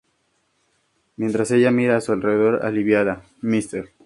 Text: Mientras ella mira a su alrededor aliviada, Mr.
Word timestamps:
Mientras 1.15 1.51
ella 1.51 1.69
mira 1.69 1.95
a 1.97 2.01
su 2.01 2.11
alrededor 2.11 2.65
aliviada, 2.65 3.21
Mr. 3.43 3.89